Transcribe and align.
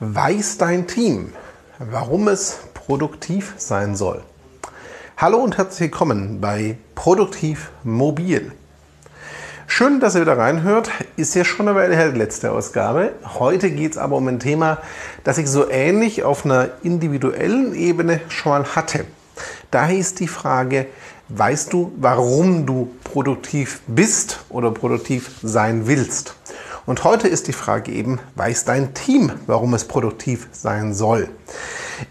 Weiß 0.00 0.58
dein 0.58 0.88
Team, 0.88 1.32
warum 1.78 2.26
es 2.26 2.58
produktiv 2.74 3.54
sein 3.58 3.94
soll? 3.94 4.24
Hallo 5.16 5.38
und 5.38 5.56
herzlich 5.56 5.92
willkommen 5.92 6.40
bei 6.40 6.78
Produktiv 6.96 7.70
Mobil. 7.84 8.50
Schön, 9.68 10.00
dass 10.00 10.16
ihr 10.16 10.22
wieder 10.22 10.36
reinhört. 10.36 10.90
Ist 11.14 11.36
ja 11.36 11.44
schon 11.44 11.68
eine 11.68 11.78
Weile 11.78 11.94
her 11.94 12.10
die 12.10 12.18
letzte 12.18 12.50
Ausgabe. 12.50 13.12
Heute 13.38 13.70
geht 13.70 13.92
es 13.92 13.98
aber 13.98 14.16
um 14.16 14.26
ein 14.26 14.40
Thema, 14.40 14.78
das 15.22 15.38
ich 15.38 15.48
so 15.48 15.70
ähnlich 15.70 16.24
auf 16.24 16.44
einer 16.44 16.70
individuellen 16.82 17.72
Ebene 17.76 18.20
schon 18.26 18.50
mal 18.50 18.64
hatte. 18.74 19.04
Daher 19.70 19.96
ist 19.96 20.18
die 20.18 20.26
Frage, 20.26 20.86
weißt 21.28 21.72
du, 21.72 21.92
warum 21.98 22.66
du 22.66 22.92
produktiv 23.04 23.80
bist 23.86 24.40
oder 24.48 24.72
produktiv 24.72 25.30
sein 25.40 25.86
willst? 25.86 26.34
Und 26.86 27.02
heute 27.02 27.28
ist 27.28 27.48
die 27.48 27.54
Frage 27.54 27.92
eben, 27.92 28.20
weiß 28.36 28.66
dein 28.66 28.92
Team, 28.92 29.32
warum 29.46 29.72
es 29.72 29.86
produktiv 29.86 30.48
sein 30.52 30.92
soll? 30.92 31.30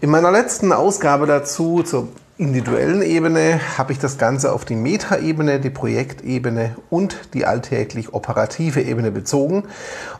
In 0.00 0.10
meiner 0.10 0.32
letzten 0.32 0.72
Ausgabe 0.72 1.26
dazu 1.26 1.84
zur 1.84 2.08
individuellen 2.38 3.02
Ebene 3.02 3.60
habe 3.78 3.92
ich 3.92 4.00
das 4.00 4.18
Ganze 4.18 4.52
auf 4.52 4.64
die 4.64 4.74
Metaebene, 4.74 5.60
die 5.60 5.70
Projektebene 5.70 6.74
und 6.90 7.34
die 7.34 7.46
alltäglich 7.46 8.12
operative 8.12 8.82
Ebene 8.82 9.12
bezogen 9.12 9.62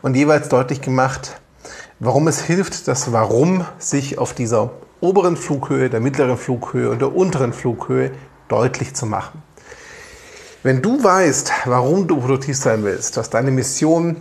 und 0.01 0.15
jeweils 0.15 0.47
deutlich 0.47 0.79
gemacht, 0.79 1.41
warum 1.99 2.29
es 2.29 2.41
hilft, 2.41 2.87
das 2.87 3.11
Warum 3.11 3.65
sich 3.77 4.17
auf 4.17 4.33
dieser 4.33 4.71
oberen 5.01 5.35
Flughöhe, 5.35 5.89
der 5.89 5.99
mittleren 5.99 6.37
Flughöhe 6.37 6.89
und 6.91 7.01
der 7.01 7.13
unteren 7.13 7.51
Flughöhe 7.51 8.11
deutlich 8.47 8.93
zu 8.93 9.05
machen. 9.05 9.43
Wenn 10.63 10.81
du 10.81 11.03
weißt, 11.03 11.51
warum 11.65 12.07
du 12.07 12.21
produktiv 12.21 12.55
sein 12.55 12.85
willst, 12.85 13.17
was 13.17 13.29
deine 13.29 13.51
Mission 13.51 14.15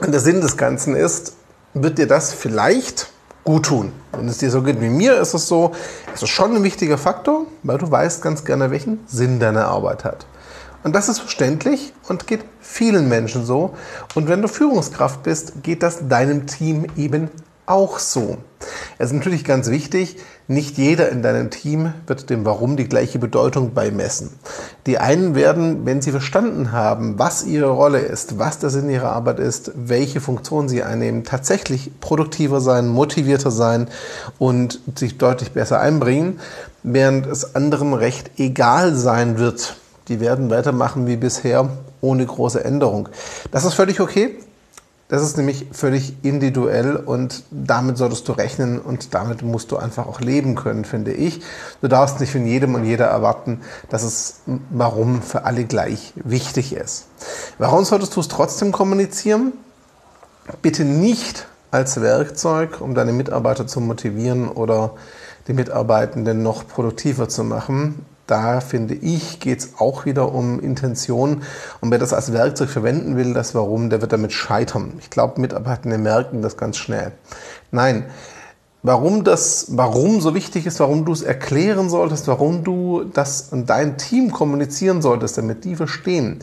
der 0.00 0.20
Sinn 0.20 0.40
des 0.40 0.56
Ganzen 0.56 0.94
ist, 0.94 1.34
wird 1.74 1.98
dir 1.98 2.06
das 2.06 2.32
vielleicht 2.32 3.08
gut 3.44 3.66
tun. 3.66 3.92
Wenn 4.12 4.28
es 4.28 4.38
dir 4.38 4.50
so 4.50 4.62
geht 4.62 4.80
wie 4.80 4.88
mir, 4.88 5.18
ist 5.18 5.34
es 5.34 5.46
so, 5.46 5.72
es 6.14 6.22
ist 6.22 6.30
schon 6.30 6.56
ein 6.56 6.62
wichtiger 6.62 6.98
Faktor, 6.98 7.46
weil 7.62 7.78
du 7.78 7.90
weißt 7.90 8.20
ganz 8.22 8.44
gerne, 8.44 8.70
welchen 8.70 9.00
Sinn 9.06 9.40
deine 9.40 9.66
Arbeit 9.66 10.04
hat. 10.04 10.26
Und 10.82 10.94
das 10.94 11.08
ist 11.08 11.20
verständlich 11.20 11.92
und 12.08 12.26
geht 12.26 12.44
vielen 12.60 13.08
Menschen 13.08 13.44
so. 13.44 13.74
Und 14.14 14.28
wenn 14.28 14.42
du 14.42 14.48
Führungskraft 14.48 15.22
bist, 15.22 15.62
geht 15.62 15.82
das 15.82 16.08
deinem 16.08 16.46
Team 16.46 16.86
eben 16.96 17.30
auch 17.66 17.98
so. 17.98 18.38
Es 18.98 19.08
ist 19.08 19.14
natürlich 19.14 19.44
ganz 19.44 19.70
wichtig, 19.70 20.16
nicht 20.48 20.78
jeder 20.78 21.08
in 21.10 21.22
deinem 21.22 21.50
Team 21.50 21.92
wird 22.06 22.30
dem 22.30 22.44
Warum 22.44 22.76
die 22.76 22.88
gleiche 22.88 23.18
Bedeutung 23.18 23.74
beimessen. 23.74 24.30
Die 24.86 24.98
einen 24.98 25.34
werden, 25.34 25.84
wenn 25.84 26.02
sie 26.02 26.12
verstanden 26.12 26.72
haben, 26.72 27.18
was 27.18 27.44
ihre 27.44 27.70
Rolle 27.70 27.98
ist, 27.98 28.38
was 28.38 28.58
der 28.58 28.70
Sinn 28.70 28.88
ihrer 28.88 29.12
Arbeit 29.12 29.40
ist, 29.40 29.72
welche 29.74 30.20
Funktion 30.20 30.68
sie 30.68 30.82
einnehmen, 30.82 31.24
tatsächlich 31.24 31.90
produktiver 32.00 32.60
sein, 32.60 32.88
motivierter 32.88 33.50
sein 33.50 33.88
und 34.38 34.80
sich 34.94 35.18
deutlich 35.18 35.52
besser 35.52 35.80
einbringen, 35.80 36.40
während 36.82 37.26
es 37.26 37.54
anderen 37.56 37.94
recht 37.94 38.30
egal 38.38 38.94
sein 38.94 39.38
wird. 39.38 39.76
Die 40.08 40.20
werden 40.20 40.50
weitermachen 40.50 41.06
wie 41.06 41.16
bisher 41.16 41.68
ohne 42.00 42.24
große 42.24 42.64
Änderung. 42.64 43.08
Das 43.50 43.64
ist 43.64 43.74
völlig 43.74 44.00
okay. 44.00 44.38
Das 45.08 45.22
ist 45.22 45.36
nämlich 45.36 45.66
völlig 45.70 46.16
individuell 46.24 46.96
und 46.96 47.44
damit 47.52 47.96
solltest 47.96 48.26
du 48.26 48.32
rechnen 48.32 48.80
und 48.80 49.14
damit 49.14 49.42
musst 49.42 49.70
du 49.70 49.76
einfach 49.76 50.06
auch 50.08 50.20
leben 50.20 50.56
können, 50.56 50.84
finde 50.84 51.12
ich. 51.12 51.42
Du 51.80 51.86
darfst 51.86 52.18
nicht 52.18 52.32
von 52.32 52.44
jedem 52.44 52.74
und 52.74 52.84
jeder 52.84 53.06
erwarten, 53.06 53.60
dass 53.88 54.02
es 54.02 54.40
warum 54.70 55.22
für 55.22 55.44
alle 55.44 55.64
gleich 55.64 56.12
wichtig 56.16 56.74
ist. 56.74 57.06
Warum 57.58 57.84
solltest 57.84 58.16
du 58.16 58.20
es 58.20 58.26
trotzdem 58.26 58.72
kommunizieren? 58.72 59.52
Bitte 60.60 60.84
nicht 60.84 61.46
als 61.70 62.00
Werkzeug, 62.00 62.80
um 62.80 62.96
deine 62.96 63.12
Mitarbeiter 63.12 63.68
zu 63.68 63.80
motivieren 63.80 64.48
oder 64.48 64.94
die 65.46 65.52
Mitarbeitenden 65.52 66.42
noch 66.42 66.66
produktiver 66.66 67.28
zu 67.28 67.44
machen, 67.44 68.04
da 68.26 68.60
finde 68.60 68.94
ich, 68.94 69.40
geht 69.40 69.60
es 69.60 69.70
auch 69.78 70.04
wieder 70.04 70.32
um 70.32 70.60
Intention. 70.60 71.42
Und 71.80 71.90
wer 71.90 71.98
das 71.98 72.12
als 72.12 72.32
Werkzeug 72.32 72.68
verwenden 72.68 73.16
will, 73.16 73.34
das 73.34 73.54
Warum, 73.54 73.90
der 73.90 74.00
wird 74.00 74.12
damit 74.12 74.32
scheitern. 74.32 74.94
Ich 74.98 75.10
glaube, 75.10 75.40
Mitarbeitende 75.40 75.98
merken 75.98 76.42
das 76.42 76.56
ganz 76.56 76.76
schnell. 76.76 77.12
Nein, 77.70 78.06
warum 78.82 79.24
das, 79.24 79.66
warum 79.70 80.20
so 80.20 80.34
wichtig 80.34 80.66
ist, 80.66 80.80
warum 80.80 81.04
du 81.04 81.12
es 81.12 81.22
erklären 81.22 81.88
solltest, 81.88 82.28
warum 82.28 82.64
du 82.64 83.04
das 83.04 83.52
an 83.52 83.66
dein 83.66 83.96
Team 83.96 84.32
kommunizieren 84.32 85.02
solltest, 85.02 85.38
damit 85.38 85.64
die 85.64 85.76
verstehen, 85.76 86.40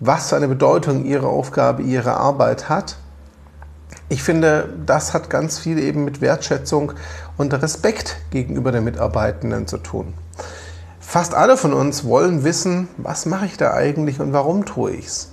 was 0.00 0.28
für 0.28 0.36
eine 0.36 0.48
Bedeutung 0.48 1.04
ihre 1.04 1.28
Aufgabe, 1.28 1.82
ihre 1.82 2.16
Arbeit 2.16 2.68
hat. 2.68 2.96
Ich 4.08 4.22
finde, 4.22 4.68
das 4.84 5.14
hat 5.14 5.30
ganz 5.30 5.58
viel 5.58 5.78
eben 5.78 6.04
mit 6.04 6.20
Wertschätzung 6.20 6.92
und 7.38 7.54
Respekt 7.54 8.16
gegenüber 8.30 8.72
den 8.72 8.84
Mitarbeitenden 8.84 9.66
zu 9.66 9.78
tun. 9.78 10.12
Fast 11.12 11.34
alle 11.34 11.58
von 11.58 11.74
uns 11.74 12.04
wollen 12.04 12.42
wissen, 12.42 12.88
was 12.96 13.26
mache 13.26 13.44
ich 13.44 13.58
da 13.58 13.74
eigentlich 13.74 14.18
und 14.18 14.32
warum 14.32 14.64
tue 14.64 14.92
ich 14.92 15.08
es? 15.08 15.28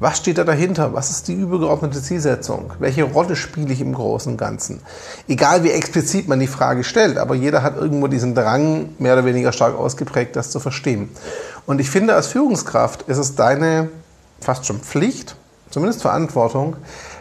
Was 0.00 0.18
steht 0.18 0.36
da 0.36 0.42
dahinter? 0.42 0.94
Was 0.94 1.10
ist 1.10 1.28
die 1.28 1.34
übergeordnete 1.34 2.02
Zielsetzung? 2.02 2.72
Welche 2.80 3.04
Rolle 3.04 3.36
spiele 3.36 3.72
ich 3.72 3.80
im 3.80 3.94
Großen 3.94 4.32
und 4.32 4.36
Ganzen? 4.36 4.80
Egal 5.28 5.62
wie 5.62 5.70
explizit 5.70 6.26
man 6.26 6.40
die 6.40 6.48
Frage 6.48 6.82
stellt, 6.82 7.18
aber 7.18 7.36
jeder 7.36 7.62
hat 7.62 7.76
irgendwo 7.76 8.08
diesen 8.08 8.34
Drang, 8.34 8.96
mehr 8.98 9.12
oder 9.12 9.24
weniger 9.24 9.52
stark 9.52 9.78
ausgeprägt, 9.78 10.34
das 10.34 10.50
zu 10.50 10.58
verstehen. 10.58 11.08
Und 11.66 11.80
ich 11.80 11.88
finde, 11.88 12.16
als 12.16 12.26
Führungskraft 12.26 13.02
ist 13.02 13.18
es 13.18 13.36
deine 13.36 13.90
fast 14.40 14.66
schon 14.66 14.80
Pflicht, 14.80 15.36
zumindest 15.70 16.02
Verantwortung, 16.02 16.74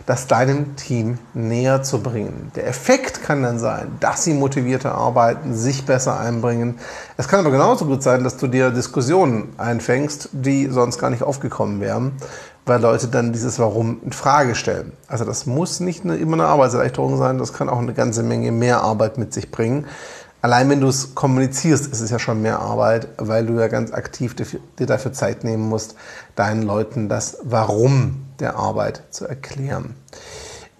das 0.06 0.28
deinem 0.28 0.75
Team 0.75 1.17
näher 1.34 1.84
zu 1.84 2.01
bringen. 2.01 2.51
Der 2.56 2.67
Effekt 2.67 3.23
kann 3.23 3.44
dann 3.44 3.59
sein, 3.59 3.97
dass 4.00 4.23
sie 4.23 4.34
motivierter 4.34 4.95
arbeiten, 4.95 5.53
sich 5.53 5.85
besser 5.85 6.19
einbringen. 6.19 6.79
Es 7.17 7.28
kann 7.28 7.39
aber 7.39 7.51
genauso 7.51 7.85
gut 7.85 8.03
sein, 8.03 8.23
dass 8.23 8.38
du 8.38 8.47
dir 8.47 8.72
Diskussionen 8.72 9.53
einfängst, 9.57 10.29
die 10.31 10.67
sonst 10.67 11.00
gar 11.00 11.09
nicht 11.09 11.23
aufgekommen 11.23 11.79
wären, 11.81 12.13
weil 12.66 12.81
Leute 12.81 13.07
dann 13.07 13.34
dieses 13.34 13.59
Warum 13.59 14.01
in 14.03 14.11
Frage 14.11 14.56
stellen. 14.56 14.94
Also 15.07 15.25
das 15.25 15.45
muss 15.45 15.79
nicht 15.79 16.06
immer 16.06 16.34
eine 16.34 16.45
Arbeitserleichterung 16.45 17.17
sein, 17.17 17.38
das 17.38 17.53
kann 17.53 17.69
auch 17.69 17.79
eine 17.79 17.94
ganze 17.94 18.23
Menge 18.23 18.51
mehr 18.51 18.81
Arbeit 18.81 19.17
mit 19.17 19.34
sich 19.34 19.51
bringen. 19.51 19.85
Allein 20.41 20.69
wenn 20.69 20.81
du 20.81 20.88
es 20.88 21.13
kommunizierst, 21.13 21.91
ist 21.91 22.02
es 22.02 22.09
ja 22.09 22.18
schon 22.18 22.41
mehr 22.41 22.59
Arbeit, 22.59 23.09
weil 23.18 23.46
du 23.46 23.59
ja 23.59 23.68
ganz 23.68 23.91
aktiv 23.94 24.35
dir 24.35 24.85
dafür 24.88 25.13
Zeit 25.13 25.44
nehmen 25.44 25.69
musst, 25.69 25.96
deinen 26.35 26.63
Leuten 26.63 27.09
das 27.09 27.38
Warum 27.44 28.25
der 28.40 28.56
Arbeit 28.56 29.03
zu 29.12 29.28
erklären. 29.28 29.96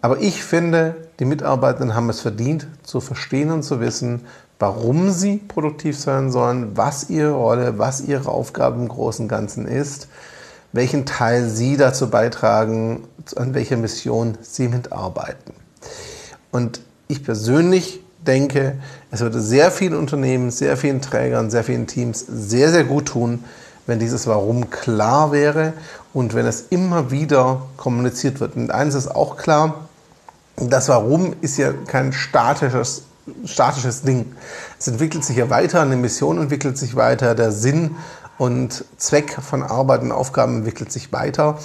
Aber 0.01 0.19
ich 0.19 0.44
finde, 0.44 0.95
die 1.19 1.25
Mitarbeitenden 1.25 1.94
haben 1.94 2.09
es 2.09 2.22
verdient, 2.22 2.67
zu 2.81 3.01
verstehen 3.01 3.51
und 3.51 3.61
zu 3.61 3.79
wissen, 3.79 4.25
warum 4.57 5.11
sie 5.11 5.38
produktiv 5.38 5.99
sein 5.99 6.31
sollen, 6.31 6.75
was 6.75 7.11
ihre 7.11 7.33
Rolle, 7.33 7.78
was 7.78 8.01
ihre 8.01 8.29
Aufgabe 8.29 8.79
im 8.79 8.88
Großen 8.88 9.25
und 9.25 9.29
Ganzen 9.29 9.67
ist, 9.67 10.07
welchen 10.72 11.05
Teil 11.05 11.49
sie 11.49 11.78
dazu 11.78 12.09
beitragen, 12.09 13.03
an 13.35 13.53
welcher 13.53 13.78
Mission 13.78 14.39
sie 14.41 14.69
mitarbeiten. 14.69 15.53
Und 16.51 16.81
ich 17.07 17.23
persönlich 17.23 18.01
denke, 18.27 18.75
es 19.11 19.21
würde 19.21 19.41
sehr 19.41 19.71
vielen 19.71 19.95
Unternehmen, 19.95 20.51
sehr 20.51 20.77
vielen 20.77 21.01
Trägern, 21.01 21.49
sehr 21.49 21.63
vielen 21.63 21.87
Teams 21.87 22.25
sehr, 22.27 22.69
sehr 22.69 22.83
gut 22.83 23.07
tun, 23.07 23.43
wenn 23.87 23.99
dieses 23.99 24.27
Warum 24.27 24.69
klar 24.69 25.31
wäre 25.31 25.73
und 26.13 26.33
wenn 26.33 26.45
es 26.45 26.65
immer 26.69 27.11
wieder 27.11 27.63
kommuniziert 27.77 28.39
wird. 28.39 28.55
Und 28.55 28.71
eines 28.71 28.95
ist 28.95 29.07
auch 29.07 29.37
klar, 29.37 29.87
das 30.57 30.89
Warum 30.89 31.35
ist 31.41 31.57
ja 31.57 31.73
kein 31.87 32.13
statisches, 32.13 33.03
statisches 33.45 34.03
Ding. 34.03 34.35
Es 34.79 34.87
entwickelt 34.87 35.23
sich 35.23 35.37
ja 35.37 35.49
weiter, 35.49 35.81
eine 35.81 35.95
Mission 35.95 36.39
entwickelt 36.39 36.77
sich 36.77 36.95
weiter, 36.95 37.33
der 37.35 37.51
Sinn 37.51 37.95
und 38.37 38.85
Zweck 38.97 39.37
von 39.41 39.63
Arbeit 39.63 40.01
und 40.01 40.11
Aufgaben 40.11 40.57
entwickelt 40.57 40.91
sich 40.91 41.11
weiter. 41.11 41.59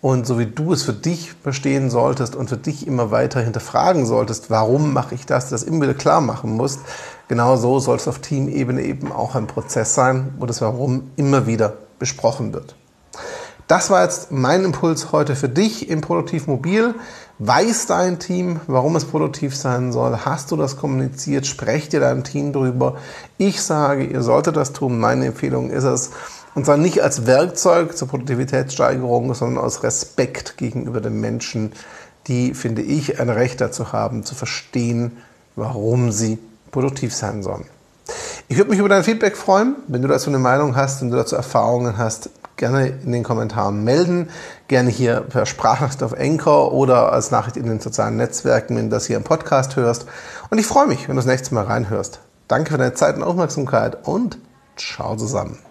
Und 0.00 0.26
so 0.26 0.38
wie 0.38 0.46
du 0.46 0.72
es 0.72 0.84
für 0.84 0.92
dich 0.92 1.32
verstehen 1.42 1.90
solltest 1.90 2.36
und 2.36 2.48
für 2.48 2.56
dich 2.56 2.86
immer 2.86 3.10
weiter 3.10 3.40
hinterfragen 3.40 4.06
solltest, 4.06 4.48
warum 4.48 4.92
mache 4.92 5.16
ich 5.16 5.26
das, 5.26 5.48
das 5.48 5.64
immer 5.64 5.82
wieder 5.82 5.94
klar 5.94 6.20
machen 6.20 6.52
musst, 6.52 6.80
genau 7.26 7.56
so 7.56 7.80
soll 7.80 7.96
es 7.96 8.06
auf 8.06 8.20
Teamebene 8.20 8.82
eben 8.82 9.10
auch 9.10 9.34
ein 9.34 9.48
Prozess 9.48 9.94
sein, 9.94 10.34
wo 10.38 10.46
das 10.46 10.60
Warum 10.60 11.10
immer 11.16 11.46
wieder 11.46 11.74
besprochen 11.98 12.52
wird. 12.52 12.76
Das 13.66 13.90
war 13.90 14.02
jetzt 14.02 14.32
mein 14.32 14.64
Impuls 14.64 15.12
heute 15.12 15.36
für 15.36 15.48
dich 15.50 15.90
im 15.90 16.00
Produktiv 16.00 16.46
Mobil. 16.46 16.94
Weiß 17.38 17.84
dein 17.84 18.18
Team, 18.18 18.60
warum 18.66 18.96
es 18.96 19.04
produktiv 19.04 19.54
sein 19.54 19.92
soll? 19.92 20.20
Hast 20.24 20.50
du 20.50 20.56
das 20.56 20.78
kommuniziert? 20.78 21.46
Sprecht 21.46 21.92
ihr 21.92 22.00
deinem 22.00 22.24
Team 22.24 22.54
drüber? 22.54 22.96
Ich 23.36 23.60
sage, 23.60 24.04
ihr 24.04 24.22
solltet 24.22 24.56
das 24.56 24.72
tun. 24.72 24.98
Meine 24.98 25.26
Empfehlung 25.26 25.68
ist 25.68 25.84
es, 25.84 26.12
und 26.58 26.64
zwar 26.64 26.76
nicht 26.76 27.04
als 27.04 27.24
Werkzeug 27.24 27.96
zur 27.96 28.08
Produktivitätssteigerung, 28.08 29.32
sondern 29.32 29.62
aus 29.62 29.84
Respekt 29.84 30.56
gegenüber 30.56 31.00
den 31.00 31.20
Menschen, 31.20 31.70
die, 32.26 32.52
finde 32.52 32.82
ich, 32.82 33.20
ein 33.20 33.30
Recht 33.30 33.60
dazu 33.60 33.92
haben, 33.92 34.24
zu 34.24 34.34
verstehen, 34.34 35.18
warum 35.54 36.10
sie 36.10 36.36
produktiv 36.72 37.14
sein 37.14 37.44
sollen. 37.44 37.64
Ich 38.48 38.56
würde 38.56 38.70
mich 38.70 38.80
über 38.80 38.88
dein 38.88 39.04
Feedback 39.04 39.36
freuen. 39.36 39.76
Wenn 39.86 40.02
du 40.02 40.08
dazu 40.08 40.30
eine 40.30 40.40
Meinung 40.40 40.74
hast, 40.74 41.00
wenn 41.00 41.10
du 41.10 41.16
dazu 41.16 41.36
Erfahrungen 41.36 41.96
hast, 41.96 42.30
gerne 42.56 42.88
in 42.88 43.12
den 43.12 43.22
Kommentaren 43.22 43.84
melden. 43.84 44.28
Gerne 44.66 44.90
hier 44.90 45.20
per 45.20 45.46
Sprachnachricht 45.46 46.02
auf 46.02 46.18
Anchor 46.18 46.72
oder 46.72 47.12
als 47.12 47.30
Nachricht 47.30 47.56
in 47.56 47.66
den 47.66 47.78
sozialen 47.78 48.16
Netzwerken, 48.16 48.76
wenn 48.76 48.90
du 48.90 48.96
das 48.96 49.06
hier 49.06 49.16
im 49.16 49.22
Podcast 49.22 49.76
hörst. 49.76 50.06
Und 50.50 50.58
ich 50.58 50.66
freue 50.66 50.88
mich, 50.88 51.06
wenn 51.06 51.14
du 51.14 51.20
das 51.22 51.26
nächste 51.26 51.54
Mal 51.54 51.66
reinhörst. 51.66 52.18
Danke 52.48 52.72
für 52.72 52.78
deine 52.78 52.94
Zeit 52.94 53.14
und 53.14 53.22
Aufmerksamkeit 53.22 54.08
und 54.08 54.38
ciao 54.76 55.14
zusammen. 55.14 55.67